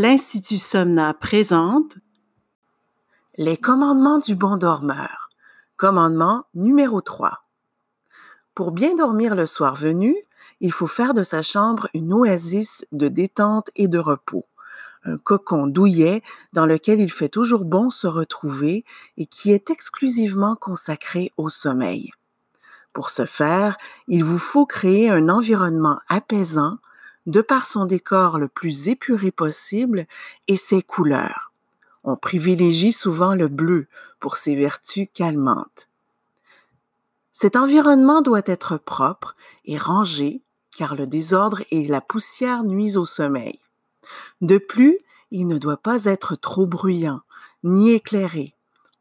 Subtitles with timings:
[0.00, 1.98] l'Institut Somna présente
[3.36, 5.28] Les commandements du bon dormeur.
[5.76, 7.44] Commandement numéro 3.
[8.54, 10.16] Pour bien dormir le soir venu,
[10.60, 14.46] il faut faire de sa chambre une oasis de détente et de repos,
[15.04, 16.22] un cocon douillet
[16.54, 18.86] dans lequel il fait toujours bon se retrouver
[19.18, 22.10] et qui est exclusivement consacré au sommeil.
[22.94, 23.76] Pour ce faire,
[24.08, 26.78] il vous faut créer un environnement apaisant
[27.30, 30.06] de par son décor le plus épuré possible
[30.48, 31.52] et ses couleurs.
[32.02, 33.86] On privilégie souvent le bleu
[34.18, 35.88] pour ses vertus calmantes.
[37.30, 40.42] Cet environnement doit être propre et rangé
[40.76, 43.60] car le désordre et la poussière nuisent au sommeil.
[44.40, 44.98] De plus,
[45.30, 47.20] il ne doit pas être trop bruyant
[47.62, 48.54] ni éclairé.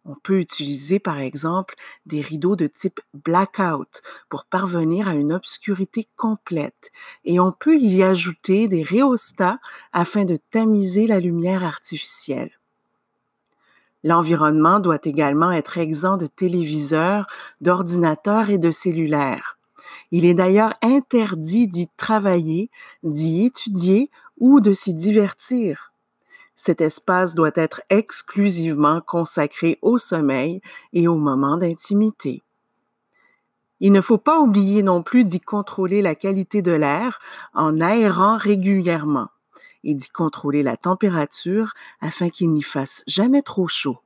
[0.05, 6.07] On peut utiliser par exemple des rideaux de type blackout pour parvenir à une obscurité
[6.15, 6.91] complète
[7.25, 9.59] et on peut y ajouter des rhéostats
[9.91, 12.51] afin de tamiser la lumière artificielle.
[14.03, 17.27] L'environnement doit également être exempt de téléviseurs,
[17.59, 19.59] d'ordinateurs et de cellulaires.
[20.11, 22.71] Il est d'ailleurs interdit d'y travailler,
[23.03, 25.88] d'y étudier ou de s'y divertir.
[26.61, 30.59] Cet espace doit être exclusivement consacré au sommeil
[30.91, 32.43] et aux moments d'intimité.
[33.79, 37.21] Il ne faut pas oublier non plus d'y contrôler la qualité de l'air
[37.53, 39.29] en aérant régulièrement
[39.85, 41.71] et d'y contrôler la température
[42.01, 43.99] afin qu'il n'y fasse jamais trop chaud.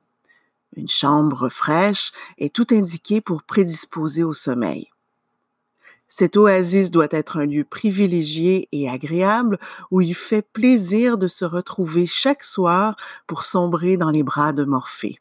[0.76, 4.93] Une chambre fraîche est tout indiquée pour prédisposer au sommeil.
[6.16, 9.58] Cette oasis doit être un lieu privilégié et agréable
[9.90, 12.94] où il fait plaisir de se retrouver chaque soir
[13.26, 15.18] pour sombrer dans les bras de Morphée.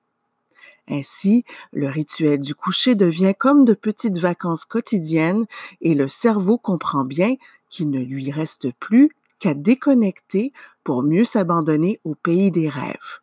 [0.88, 5.48] Ainsi, le rituel du coucher devient comme de petites vacances quotidiennes
[5.82, 7.38] et le cerveau comprend bien
[7.72, 13.20] qu'il ne lui reste plus qu'à déconnecter pour mieux s'abandonner au pays des rêves.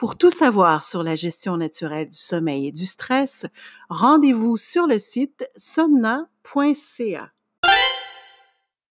[0.00, 3.44] Pour tout savoir sur la gestion naturelle du sommeil et du stress,
[3.90, 7.30] rendez-vous sur le site somna.ca.